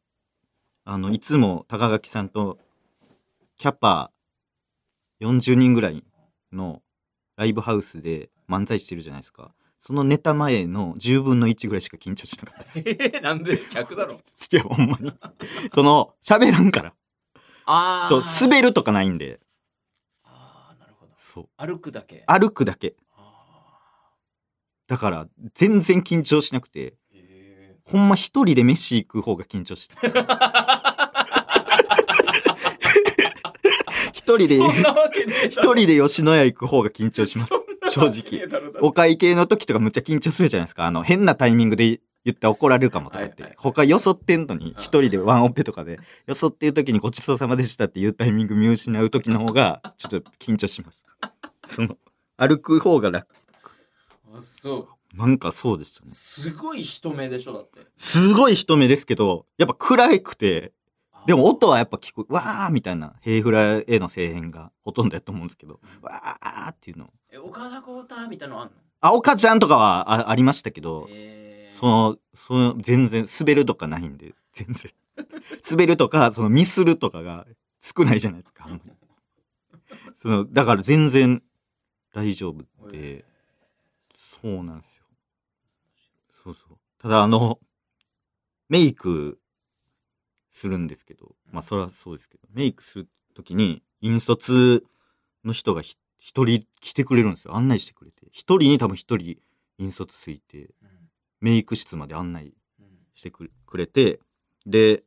[0.84, 2.58] あのいつも高垣さんと
[3.56, 4.12] キャパ
[5.22, 6.04] 40人ぐらい
[6.52, 6.82] の
[7.36, 9.52] ライブハウスで漫才してるじゃないですか。
[9.78, 12.78] そのネタ前の10分の1ぐらいしか緊張しなかったです。
[12.84, 13.58] えーなんで？
[13.70, 14.14] 客だろ。
[14.52, 15.12] いやほんまに。
[15.72, 16.94] その喋らんから。
[17.64, 18.08] ああ。
[18.08, 19.40] そう滑るとかないんで。
[20.24, 21.12] ああ、なるほど。
[21.16, 21.48] そう。
[21.56, 22.24] 歩くだけ。
[22.26, 22.96] 歩くだけ。
[23.16, 23.44] あ
[24.88, 26.94] だから全然緊張しなくて。
[27.12, 27.18] ー。
[27.18, 29.94] へほんま一人で飯行く方が緊張して
[34.12, 34.56] 一人で
[35.46, 37.52] 一人で吉野家行く方が緊張します
[37.90, 38.48] 正直。
[38.80, 40.86] お会計の時とかむっちゃ緊張するじゃないですか。
[40.86, 51.04] あの変なタイミングで言って怒られるかもとか言って、他よそってんのに一人でワンオペとかでよそっていう時にごちそうさまでしたっていうタイミング見失う時の方がちょっと緊張します
[51.66, 51.96] その
[52.36, 53.26] 歩く方が楽。
[54.32, 55.16] あそう。
[55.16, 56.10] なんかそうでしたね。
[56.12, 57.80] すごい人目でしょ、だって。
[57.96, 60.72] すごい人目ですけどやっぱ暗くて
[61.28, 67.10] でも音はやっぱ聞こえわーみたいなヘイフラへの声援がほとんどやと思うんですけどわーっていうの。
[67.30, 68.72] え、岡田浩太みたいなのあんの？
[69.02, 71.06] あおかちゃんとかはあありましたけど
[71.70, 74.90] そのその全然滑るとかないんで全然。
[75.70, 77.46] 滑るとかそのミスるとかが
[77.78, 78.92] 少ないじゃないですかあんまり。
[80.16, 81.42] そのだから全然
[82.14, 83.26] 大丈夫で
[84.14, 85.02] そうなんですよ。
[86.42, 86.78] そうそう。
[87.02, 87.58] ただあの
[88.70, 89.38] メイク
[90.50, 94.84] するんですけどまあそれはそうですけどメイクする時に引率
[95.44, 97.54] の人がひ一人来てくれるんですよ。
[97.54, 98.26] 案内してくれて。
[98.32, 99.38] 一人に多分一人
[99.78, 100.70] 引率ついてうん。
[101.40, 102.86] メイク室まで案内うん。
[103.14, 104.18] してくれて
[104.66, 105.04] で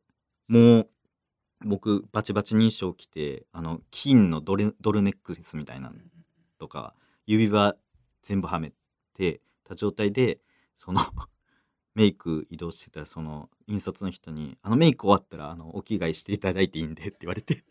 [0.48, 0.90] もう
[1.64, 5.96] 僕バチバチに衣装着てあの金のドレドルネックレスみたいなの
[6.58, 6.96] とか
[7.28, 7.76] 指輪
[8.24, 8.74] 全部はめ
[9.16, 10.40] てた状態で
[10.78, 11.02] その
[11.94, 17.64] メイク移動してたその引率の人に「あのメイク終わったらあのお着替えしていただいていいんで」って言われて。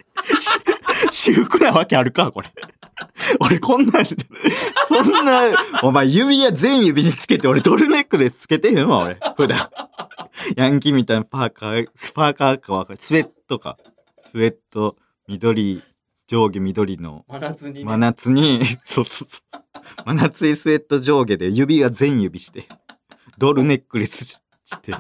[1.10, 2.52] 私服なわけあるかこれ。
[3.40, 5.42] 俺こんなんそんな
[5.82, 9.70] お前指輪全指につけて俺ドルネックでつけてへんわ俺普段。
[10.56, 13.78] ヤンキーみたいなパーカーパーカーかわかるスウェットか。
[14.30, 15.82] スウェット緑
[16.30, 17.84] 上下緑の真夏にね。
[17.84, 19.62] 真夏に、 そうそうそう。
[20.06, 22.68] 真夏にスウェット上下で指が全指して、
[23.38, 24.94] ドルネックレスしして、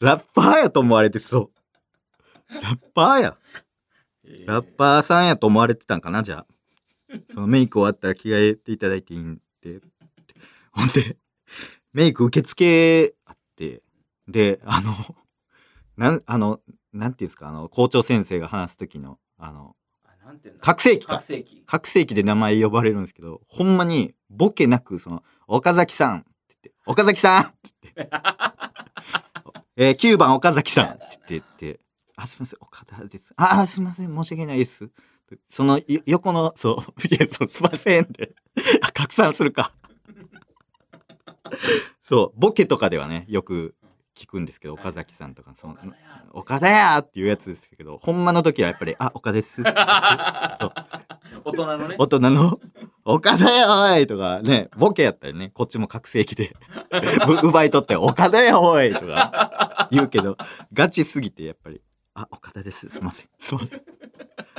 [0.00, 1.50] ラッパーやと思われてそ
[2.50, 2.54] う。
[2.54, 3.38] ラッパーや。
[4.46, 6.46] ラッパーさんやと思われてたんかな、じゃあ。
[7.32, 9.80] そのメイク終わったら着替えていただいていいんで。
[10.72, 11.16] ほんで、
[11.92, 13.82] メイク受付あって、
[14.28, 14.94] で、あの、
[15.96, 16.60] なん、あの、
[16.92, 19.74] なんていうんですか、あの、校長先生が話す時の、あの
[20.60, 21.26] 覚醒器か覚。
[21.26, 21.62] 醒器。
[21.66, 27.56] 覚醒器で名前呼ばれるんですけど、ほんまにボケなく、その、岡崎さんって言って、岡崎さんって
[27.96, 28.10] 言って、
[29.80, 31.80] えー、9番岡崎さんって言ってて、
[32.16, 33.32] あ、すみません、岡田です。
[33.36, 34.90] あ、すみません、申し訳ないです。
[35.46, 38.34] そのよ横の、そう、 いや、そう、すいませんって、
[38.82, 39.70] あ拡散するか。
[42.00, 43.76] そう、ボケとかではね、よく
[44.16, 45.76] 聞くんですけど、岡崎さんとか、その、
[46.32, 49.62] 岡田やーっていうやつですけど、ほんまの時はやっぱり、あ、岡です。
[49.62, 49.72] そう
[51.44, 51.94] 大人のね。
[52.00, 52.60] 大人の
[53.10, 55.50] 「岡田やおい!」とかねボケやったりね。
[55.54, 56.54] こっちも覚醒器で。
[57.42, 60.36] 奪い取って「岡田やおい!」とか言うけど
[60.74, 61.80] ガチすぎてやっぱり
[62.12, 62.88] 「あ岡田です。
[62.90, 63.28] すいません。
[63.38, 63.82] すいません」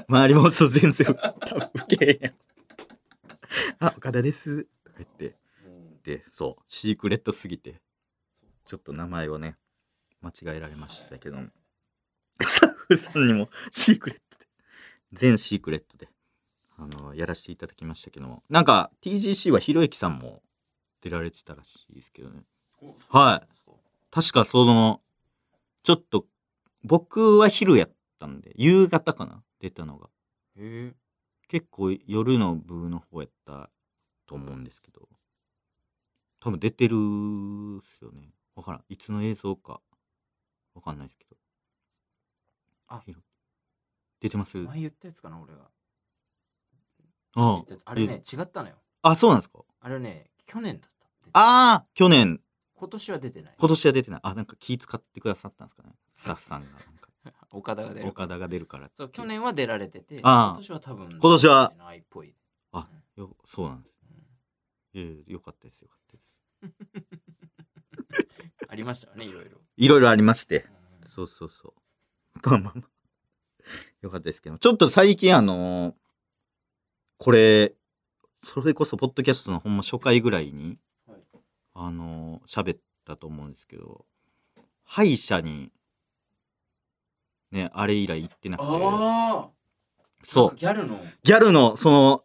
[0.10, 2.34] 周りもそう全然多分受けへんやん
[3.80, 5.38] 「あ岡田です」とか言って。
[6.04, 6.64] でそう。
[6.68, 7.82] シークレットすぎて
[8.66, 9.58] ちょっと名前をね
[10.22, 11.38] 間違えられましたけど
[12.42, 14.48] スタッフさんにもシークレットで。
[15.14, 16.10] 全シークレットで。
[16.82, 18.42] あのやらせていただきましたけども。
[18.50, 20.42] なんか TGC はひろゆきさんも
[21.02, 22.44] 出られてたらしいですけどね。
[23.10, 23.72] はい。
[24.10, 25.02] 確かその
[25.84, 26.26] ちょっと
[26.84, 30.10] 僕は昼やったんで夕方かな出たのが。
[30.56, 30.96] へえ。
[31.50, 33.70] 結構夜の部の方やった
[34.26, 35.10] と思うんですけど。
[36.40, 38.30] 多分出てるっすよね。
[38.56, 38.84] わからん。
[38.88, 39.82] いつの映像か
[40.74, 41.36] わかんないですけど。
[42.88, 43.04] あ。
[44.22, 44.58] 出てます？
[44.58, 45.70] 前言ったやつかな、俺が。
[47.42, 48.76] ああれね、違ったのよ。
[49.02, 49.60] あ、そうなんですか？
[49.82, 50.98] あれね、去年だった。
[51.34, 52.42] ああ去年、
[52.76, 53.56] 今年は出てない。
[53.58, 54.20] 今年は出てない。
[54.24, 55.92] あ、なんか気使ってくださったんですかね？
[56.16, 56.70] スタッフさんが。
[57.52, 58.08] 岡田が出る。
[58.08, 62.34] 岡田が出るからそう、去年は出られてて、ああ今年は多分、今年はないっぽい。
[62.72, 63.96] あよそうなんです。
[64.94, 66.44] うんいやいやよかったです、よかったです。
[68.68, 69.52] ありましたよね、いろいろ。
[69.78, 70.66] いろいろありまして。
[71.04, 71.74] うんそうそうそう。
[72.50, 72.90] まあまあまあ。
[74.02, 74.58] よかったですけど。
[74.60, 75.96] ちょっと最近あのー
[77.20, 77.74] これ、
[78.46, 81.20] それこそポッドキャストのほんま初回ぐらいに、はい
[81.74, 84.06] あのー喋ったと思うんですけど、
[84.86, 85.70] 歯医者に、
[87.52, 88.68] ね、あれ以来行ってなくて。
[90.24, 90.56] そう。
[90.56, 90.98] ギャルの。
[91.24, 92.24] ギャルの、その、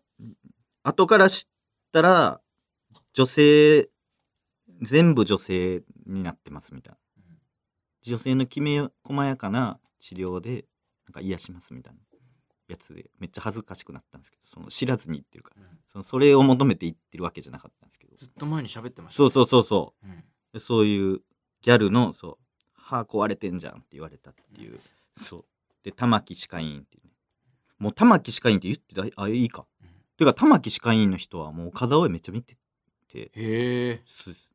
[0.85, 1.51] 後から知っ
[1.91, 2.41] たら、
[3.15, 3.89] 女性、
[4.81, 6.99] 全部女性になってますみたいな。
[8.03, 10.67] 女性のきめ細やかな治療で、
[11.07, 12.01] なんか癒しますみたいな
[12.75, 15.63] やつで、めっちゃ恥ずかしくなったんですけど、その知らずに言ってるから。
[15.63, 18.17] うんそのそれを求めて言ってるわけじゃなかったんですけど。
[18.17, 19.17] ずっと前に喋ってました。
[19.17, 19.95] そうそうそうそ
[20.53, 20.61] うん。
[20.61, 21.21] そういう
[21.63, 22.39] ギャルの、そう、
[22.75, 24.81] 歯壊れてんじゃんって言われたっていう。
[25.17, 25.45] そう。
[25.85, 27.13] で、玉木歯科医院っていうね。
[27.79, 29.67] もう玉木歯科医院って言ってた、あ、いいか。
[29.83, 32.57] うんてか玉木歯科医院の人はもう岡田をめっちゃ見て
[33.09, 34.03] てへえ。
[34.05, 34.53] す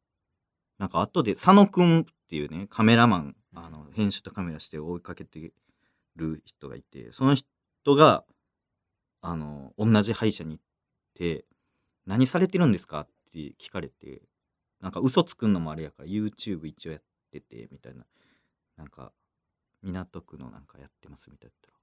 [0.77, 5.51] なんか後で佐野くんっていうねカメラマンあの編集とカメラして追いかけて
[6.15, 7.47] る人がいてその人
[7.95, 8.25] が
[9.21, 10.63] あの同じ歯医者に行っ
[11.15, 11.45] て
[12.05, 14.21] 「何されてるんですか?」って聞かれて
[14.79, 18.05] なんか嘘つくんのもあれやから YouTube 一応やっててみたいな。
[18.77, 19.11] なんか
[19.81, 21.75] 港区のなんかやってますみたいな言っ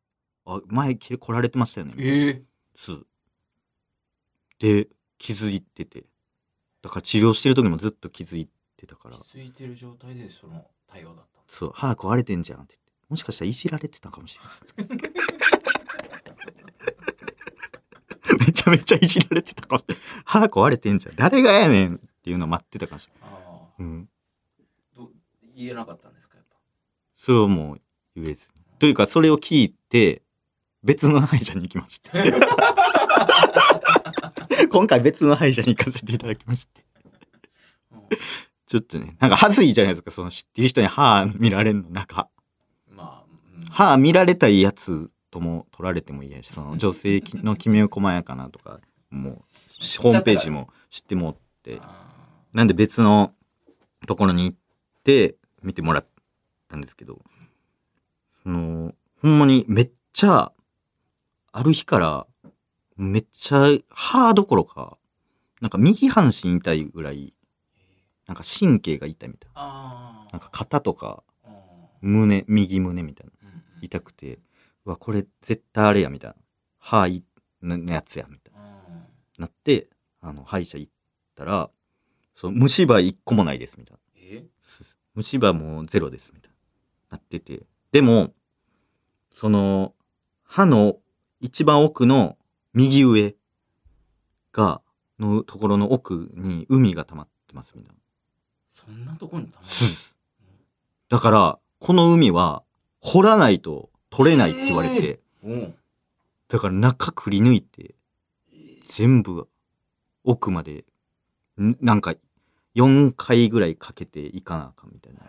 [0.46, 2.16] たら「あ前来られてましたよね」みたいな。
[2.16, 2.44] ええ。
[2.74, 3.06] つ
[4.58, 4.88] で
[5.18, 6.06] 気づいてて。
[6.82, 9.16] だから治療してる時もずっと気づいてたから。
[9.18, 11.42] 気づいてる状態でその対応だった。
[11.48, 12.86] そう歯壊れてんじゃんって言って。
[13.08, 15.06] もしかしたらいじられてたかもしれない で
[18.38, 19.82] すめちゃめちゃいじられてたかも。
[20.24, 21.16] 歯壊れてんじゃん。
[21.16, 23.56] 誰がやねんっていうのを待ってたかもしれない、ああ。
[23.78, 24.08] うん、
[24.96, 25.10] ど
[25.54, 26.56] 言えなかったんですか、やっぱ？
[27.16, 27.80] それをもう
[28.16, 28.48] 言えず。
[28.78, 30.22] というかそれを聞いて
[30.82, 32.10] 別の歯医者に行きまして。
[34.70, 36.84] 今回別の歯医者に行かせていただきまして。
[37.92, 38.00] うん
[38.68, 42.28] ちょっとね、なんか恥ずいじゃないですか、その知ってる人に歯見られんの、中。
[42.90, 43.26] まあ、
[43.58, 43.64] うん。
[43.66, 49.34] 歯見られたいやつとも取られてもいいやし、その女性のきめ細やかなとか、もう、
[50.02, 51.78] ホームページも知ってもって、
[52.54, 53.34] なんで別の
[54.06, 54.56] ところに行っ
[55.04, 56.06] て見てもらっ
[56.68, 57.20] たんですけど、
[58.42, 60.52] その、ほんまにめっちゃ、
[61.52, 62.26] ある日から、
[62.96, 64.96] めっちゃ歯どころか、
[65.60, 67.34] なんか右半身痛いぐらい、
[68.26, 69.50] なんか神経が痛いみたい。
[69.54, 70.26] な。
[70.32, 71.22] なんか肩とか。
[72.00, 73.32] 胸、右胸みたいな。
[73.82, 74.38] 痛くて、
[74.86, 76.36] うわ、これ絶対あれや、みたいな。
[76.78, 77.22] 歯い
[77.60, 78.60] なのやつや、みたいうん。
[78.62, 78.70] な。
[79.38, 79.88] なって、
[80.20, 80.92] あの、歯医者行っ
[81.34, 81.70] たら、
[82.34, 84.00] そう、虫歯一個もないです、みたいな。
[85.16, 86.50] 虫歯もゼロですみたい
[87.10, 87.16] な。
[87.16, 87.62] なってて。
[87.92, 88.32] でも
[89.34, 89.94] その
[90.44, 90.98] 歯の
[91.40, 92.36] 一番奥の
[92.74, 93.34] 右上
[94.52, 94.82] が
[95.18, 98.00] のところの奥に海が溜まってますみたいな。
[98.68, 100.16] そんなとこにたます。
[101.08, 102.62] だからこの海は
[103.00, 105.74] 掘らないと取れないって言われて、うん。
[106.48, 107.94] だから中くり抜いて
[108.88, 109.46] 全部
[110.24, 110.86] 奥まで
[111.60, 112.14] んなんか
[112.76, 115.20] 4回ぐらいかけていかなあかんみたいな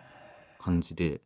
[0.58, 1.20] 感じで。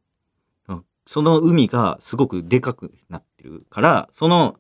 [0.67, 4.57] あその海がすごくでかくなってるからその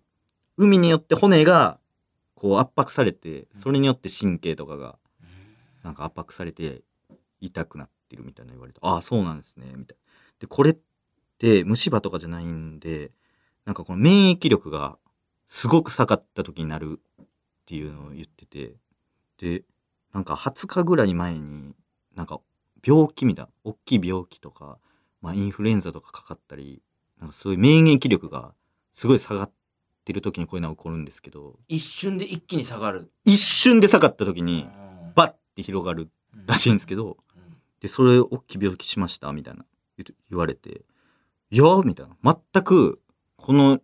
[0.56, 1.80] 海によって骨が
[2.36, 4.96] こう圧迫されてそれによって神経とかが
[5.82, 6.82] なんか圧迫されて
[7.40, 10.12] 痛くなってるみたいな言われてああそうなんですねみたいな。
[10.38, 10.91] でこれって
[11.64, 13.10] 虫歯とかじゃないんで
[13.64, 14.96] なんかこの免疫力が
[15.48, 17.26] すごく下がった時になるっ
[17.66, 18.74] ていうのを言ってて
[19.38, 19.64] で
[20.14, 21.74] なんか20日ぐらい前に
[22.14, 22.40] なんか
[22.84, 24.78] 病気みたいな大きい病気とか、
[25.20, 26.82] まあ、インフルエンザとかかかったり
[27.20, 28.52] なんかそういう免疫力が
[28.94, 29.52] すごい下がっ
[30.04, 33.10] てる時にこういうのが起こるんですけど一瞬で一気に下がる。
[33.24, 35.12] 一瞬で下がった時にうん。
[35.14, 36.10] バッて広がる
[36.46, 37.56] らしいんですけどうん。
[37.80, 39.64] でそれ大きい病気しましたみたいな
[40.30, 40.82] 言われて
[41.52, 42.36] 「いや」みたいな。
[42.52, 43.00] 全く
[43.36, 43.80] この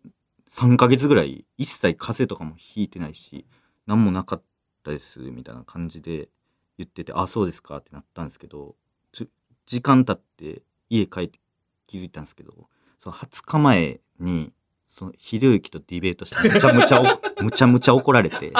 [0.50, 3.46] 3ヶ月ぐらい一切風邪とかもひいてないし
[3.86, 4.42] 何もなかっ
[4.82, 6.30] たですみたいな感じで
[6.78, 8.74] 言ってて「あそうですか」ってなったんですけど
[9.12, 9.28] ち
[9.66, 11.38] 時間経って家帰って
[11.86, 14.52] 気づいたんですけどその20日前に
[14.86, 17.04] そのひろゆきとディベートしてむちゃむちゃお
[17.44, 18.52] むちゃむちゃ怒られて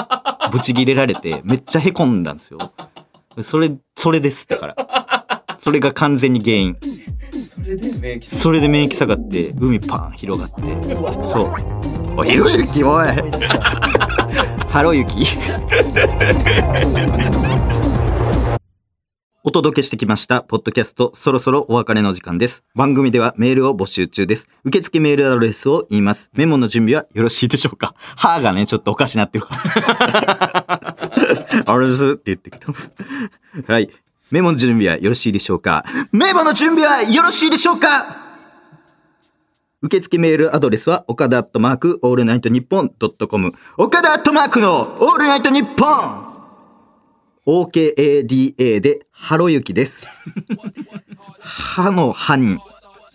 [0.52, 2.72] ブチギレられてめっちゃへこんだんですよ。
[3.42, 5.56] それそれですだから。
[5.58, 6.76] それが完全に原因。
[7.62, 10.62] それで免疫それで免疫下がって海パン広がって
[11.26, 11.52] そう
[12.16, 13.08] おひろゆきおい
[14.68, 15.24] ハロユキ。
[19.44, 22.64] お届けしてきました、ポッドキャスト、そろそろお別れの時間です。
[22.74, 24.46] 番組ではメールを募集中です。
[24.64, 26.28] 受付メールアドレスを言います。
[26.34, 27.94] メモの準備はよろしいでしょうか？
[28.16, 30.96] 歯がね、ちょっとおかしなってるから。
[31.64, 32.72] あれですって言ってきた。
[33.72, 33.88] はい。
[34.30, 35.84] メモの準備はよろしいでしょうか？
[36.12, 38.26] メモの準備はよろしいでしょうか？
[39.80, 43.52] 受付メールアドレスは、岡田アットマーク、オールナイトニッポンドットコム。
[43.76, 46.26] 岡田アットマークの、オールナイトニッポン
[47.46, 50.08] !OKADA で、ハロユキです。
[51.40, 52.58] 歯の歯に、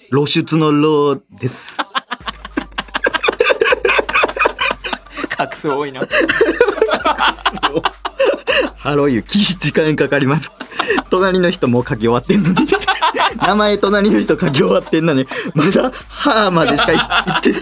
[0.10, 1.80] 露出のロです。
[5.38, 6.02] 画数多いな。
[8.78, 10.52] ハロユキ、時間かかります。
[11.10, 12.68] 隣の人もう書き終わってんのに。
[13.38, 17.56] 名前隣の人書き終わってんのに、まだ、歯までしかい言って、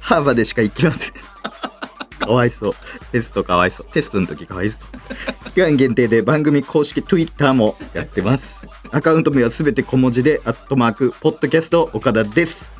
[0.00, 1.12] 歯までしか行きません。
[2.18, 2.74] かわいそう。
[3.12, 3.86] テストかわいそう。
[3.92, 5.50] テストの時かわいそう。
[5.50, 8.66] 期間限定で番組公式 Twitter もやってます。
[8.90, 12.70] アカウント名はすべて小文字で、アットマーク、ポッドキャスト岡田です。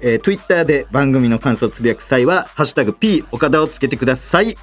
[0.00, 4.56] えー、Twitter で番組の感想をつぶやく際は、ハッシュタグ P 岡田をつけてください。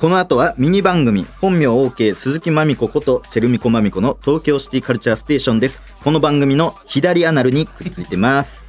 [0.00, 8.68] この後はミニ番組本名 OK 鈴木まみこことチェルミコまみこの東京シティカルチャーステーションですこの番組の左アナルにくっついてます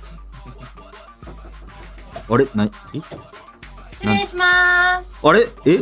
[2.27, 2.47] あれ？
[2.55, 2.69] なえ？
[3.91, 5.09] 失礼します。
[5.21, 5.41] あれ？
[5.65, 5.77] え？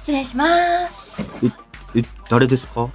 [0.00, 1.16] 失礼します。
[1.94, 2.90] え誰ですか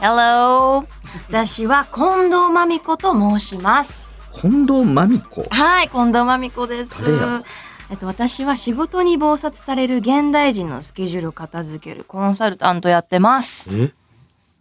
[0.00, 0.84] ？Hello。
[1.28, 4.12] 私は近藤真美子と申します。
[4.32, 7.42] 近藤まみこはい、近藤真美子です誰や？
[7.90, 13.68] えっと、私は仕事に忙殺される現代人のスケジュールを片付けるコンサルタントやってます。
[13.72, 13.92] え？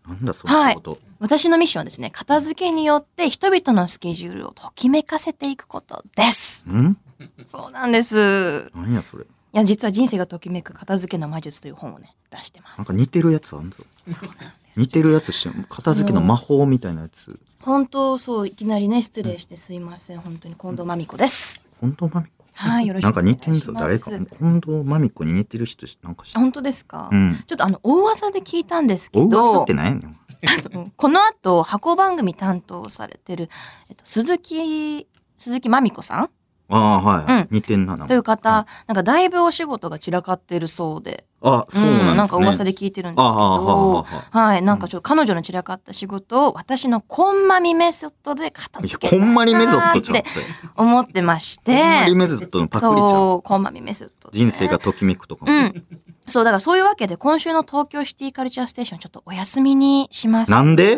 [0.08, 6.66] なんだそんなこと、私のミッションはですね、片付けによって人々のスケジュールをときめかせていくことです。
[6.68, 6.98] ん？
[7.46, 8.72] そうなんです。
[8.76, 9.26] いなんやそれ？
[9.54, 12.86] や、実は人生がときめく片付けの魔術という本をね、出してますなん。
[12.86, 14.80] か似てるやつあんぞそうなんです。
[14.80, 27.44] 似てるやつして片付けの魔法みたいなやつ本当そういきなりね失礼してすいません本当に近藤真美子です近藤まみこはいよろしくなんか似てんぞ誰か近藤まみこに似てる人なんか本当ですか、うん。
[27.48, 29.86] ちょっとあの大噂で聞いたんですけお噂どって何？
[29.86, 33.50] やねんこの後箱番組担当されてる、
[33.90, 36.30] えっと、鈴木鈴木まみこさん？
[36.70, 37.48] ああはい、うん。
[37.52, 50.30] 似てんななという方、なんかだいぶお仕事が散らかってるそうであそうなんですね、なんか噂で聞いてるんですけああはあははいなんかちょっと彼女の散らかった仕事を私のこんまみメソッドで片付けたいこんまりメソッドちゃってて
[50.76, 54.32] 思ってましてこんまりメソッドのパクリちゃうそう、こんまみメソッド、ね。
[54.34, 55.86] 人生がときめくとかも、うん。
[56.28, 60.52] そう、だからそういうわけで、今週の東京シティカルチャーステーション、ちょっとお休みにします。
[60.52, 60.98] なんで？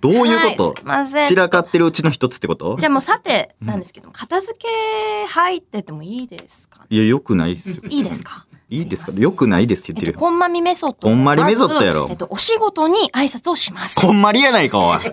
[0.00, 1.26] どういうこと、はいすいません。
[1.26, 2.76] 散らかってるうちの一つってこと？
[2.78, 4.68] じゃあもうさて、なんですけども、片付け
[5.28, 6.86] 入っててもいいですかね？
[6.90, 7.82] いやよくないですよ。
[7.88, 8.46] いいですか？
[8.70, 9.12] いいですか？
[9.12, 11.08] よくないですってえっと、言ってるよ、こんまみメソッド。
[11.08, 12.06] こんまりメソッドやろ。
[12.08, 14.00] えっと、お仕事に挨拶をします。
[14.00, 14.98] こんまりやないかおい。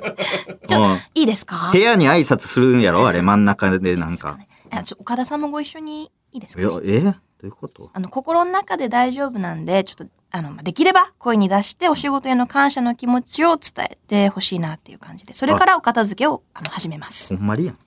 [1.15, 1.72] いいですか？
[1.74, 3.08] 部屋に挨拶するんやろ？
[3.08, 4.38] あれ真ん中でなんか。
[4.70, 6.65] あちょ岡田さんもご一緒にいいですか、え？
[6.65, 7.89] どういうこと？
[7.93, 17.36] あの、心の中で大丈夫なんで、ちょっと、あの、まあできれば声に出してお仕事への感謝の気持ちを伝えてほしいなっていう感じで、それからお片付けをあの始めます。
[17.36, 17.78] ほんまりやん。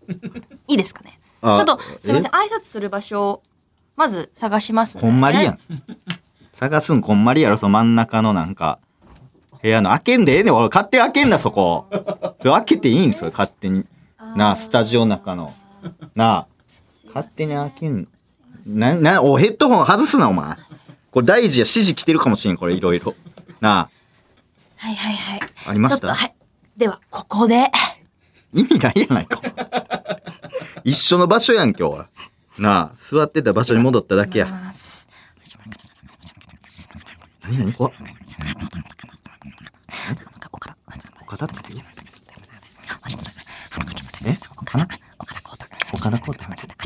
[0.69, 1.19] いいですかね？
[1.43, 3.43] ちあょっと、すいません、挨拶する場所を、
[4.01, 5.03] まず探します、ね。
[5.03, 5.59] こんまりやん。
[6.55, 8.79] 探すんこんまりやろ、その真ん中のなんか、
[9.61, 10.55] 部屋の開けんでええねん。
[10.55, 11.87] 俺、勝手に開けんな、そこ。
[12.39, 13.85] それ開けていいんそれ、勝手に。
[14.37, 15.53] なあ、スタジオの中の。
[16.15, 16.47] なあ、
[17.09, 18.09] 勝手に開けん
[18.65, 20.57] な、な、お、ヘッドホン外すな、お前。
[21.11, 23.15] これ大事や、指示来てるかもしれん、これ、いろいろ。
[23.61, 23.91] な
[24.77, 25.41] はいはいはい。
[25.67, 26.09] あ、ありました？
[26.09, 26.35] と、はい。
[26.75, 27.71] では、ここで、
[28.55, 29.43] 意味ないやないか。
[30.85, 32.09] 一緒の場所やん、今日は。
[32.61, 34.49] なあ、座ってた場所に戻っただけや。
[37.75, 37.93] 怖っ。
[40.53, 40.77] 岡田、
[41.23, 41.87] 岡田って言う
[44.27, 44.39] え？
[44.57, 46.43] 岡田あり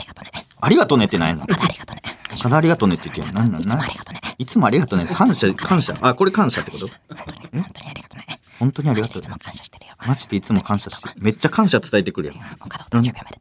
[0.06, 0.34] がとうね。
[0.60, 2.02] ありがとうねってないの岡田ありがとうね。
[2.38, 4.20] 岡田ありがとうねって言ってんのなんなんいつもありがとうね。
[4.38, 5.06] いつもありがとうね。
[5.06, 5.94] 感謝、感謝。
[6.00, 8.40] あ、これ感謝ってこと本当に、ありがとうね。
[8.60, 9.28] 本当にありがとういつ。
[9.28, 9.94] も感謝してるよ。
[10.06, 11.14] マジでいつも感謝してる。
[11.18, 12.36] めっちゃ感謝伝えてくるやん。
[12.64, 13.33] 岡田お誕生日おめ。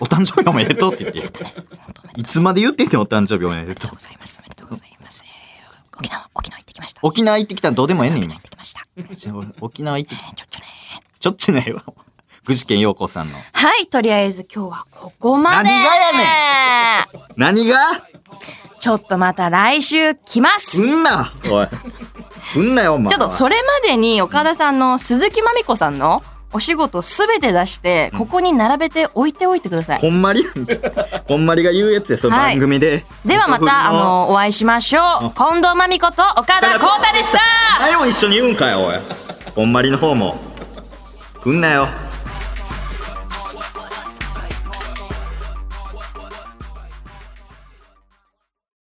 [0.00, 1.46] お誕生日おめでとうって言って
[2.16, 3.96] いつまで言ってんねんお誕生日おめでとうご。
[3.96, 4.38] ざいます。
[4.40, 5.24] おめでとうございます。
[5.98, 7.00] 沖縄、沖縄行ってきました。
[7.02, 8.42] 沖縄行ってきたらどうでもええねん、今沖縄行っ。
[8.42, 8.86] てきました。
[9.60, 10.66] 沖縄行ってきちょっちょね。
[11.18, 11.82] ちょっちないわ。
[12.44, 13.38] 具志堅陽子さんの。
[13.52, 15.68] はい、とりあえず今日はここまで。
[15.68, 16.18] 何がやね
[17.36, 17.78] 何が？
[18.78, 20.80] ちょっとまた来週来ます。
[20.80, 21.68] うんなおい。
[22.56, 23.10] うんなよ、お前。
[23.10, 26.22] ちょっとそれまでに岡田さんの鈴木まみこさんの
[26.56, 29.98] お仕事すべて出して、ここに並べて置いておいてください。
[29.98, 30.42] ほんまり。
[31.28, 33.04] ほんまりが言うやつや、そのはい番組で。
[33.26, 35.32] ではまた、あの、お会いしましょう。
[35.36, 37.38] 近藤真美子と岡田光太でした
[37.84, 38.96] あれも一緒に言うんかよ、おい。
[39.54, 40.38] ほんまりの方も。
[41.44, 41.88] 来んなよ。